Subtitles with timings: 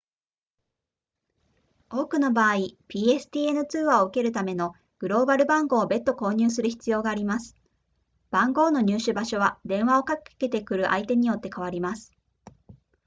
[1.91, 7.55] 多くの場合 pstn 通話を受けるためのグローバル番号を別途購入する必要があります
[8.31, 12.17] 番号の入手場所は電話をかけてくる相手によって変わります